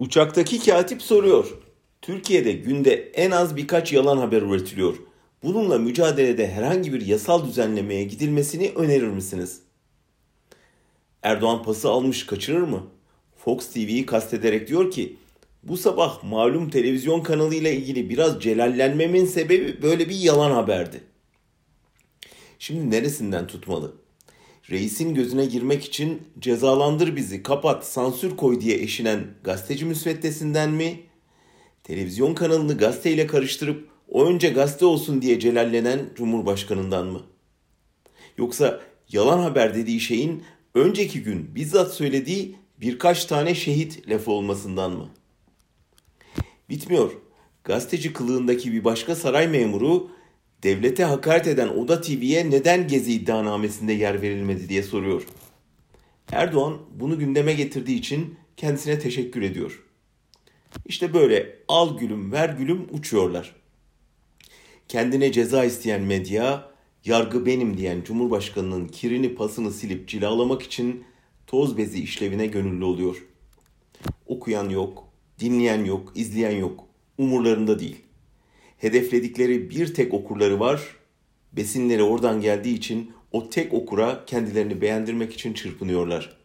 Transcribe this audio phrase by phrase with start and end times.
[0.00, 1.58] Uçaktaki katip soruyor.
[2.02, 4.96] Türkiye'de günde en az birkaç yalan haber üretiliyor.
[5.42, 9.60] Bununla mücadelede herhangi bir yasal düzenlemeye gidilmesini önerir misiniz?
[11.22, 12.86] Erdoğan pası almış kaçırır mı?
[13.36, 15.16] Fox TV'yi kastederek diyor ki
[15.62, 21.00] bu sabah malum televizyon kanalıyla ilgili biraz celallenmemin sebebi böyle bir yalan haberdi.
[22.58, 23.94] Şimdi neresinden tutmalı?
[24.70, 31.00] Reisin gözüne girmek için cezalandır bizi, kapat, sansür koy diye eşinen gazeteci müsveddesinden mi?
[31.84, 37.22] Televizyon kanalını gazeteyle karıştırıp o önce gazete olsun diye celallenen Cumhurbaşkanından mı?
[38.38, 40.42] Yoksa yalan haber dediği şeyin
[40.74, 45.08] önceki gün bizzat söylediği birkaç tane şehit lafı olmasından mı?
[46.68, 47.12] Bitmiyor.
[47.64, 50.10] Gazeteci kılığındaki bir başka saray memuru
[50.62, 55.26] devlete hakaret eden Oda TV'ye neden Gezi iddianamesinde yer verilmedi diye soruyor.
[56.32, 59.82] Erdoğan bunu gündeme getirdiği için kendisine teşekkür ediyor.
[60.86, 63.54] İşte böyle al gülüm ver gülüm uçuyorlar.
[64.88, 66.70] Kendine ceza isteyen medya,
[67.04, 71.04] yargı benim diyen Cumhurbaşkanının kirini pasını silip cilalamak için
[71.46, 73.26] toz bezi işlevine gönüllü oluyor.
[74.26, 76.86] Okuyan yok, dinleyen yok, izleyen yok.
[77.18, 77.96] Umurlarında değil.
[78.80, 80.96] Hedefledikleri bir tek okurları var.
[81.52, 86.36] Besinleri oradan geldiği için o tek okura kendilerini beğendirmek için çırpınıyorlar.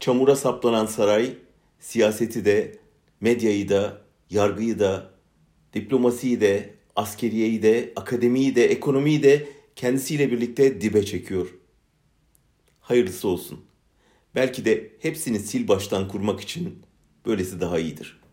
[0.00, 1.34] Çamura saplanan saray,
[1.80, 2.78] siyaseti de,
[3.20, 5.10] medyayı da, yargıyı da,
[5.74, 11.54] diplomasiyi de, askeriyeyi de, akademiyi de, ekonomiyi de kendisiyle birlikte dibe çekiyor.
[12.80, 13.64] Hayırlısı olsun.
[14.34, 16.82] Belki de hepsini sil baştan kurmak için
[17.26, 18.23] böylesi daha iyidir.